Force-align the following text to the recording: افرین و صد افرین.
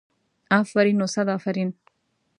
افرین 0.59 1.01
و 1.01 1.05
صد 1.07 1.27
افرین. 1.29 1.73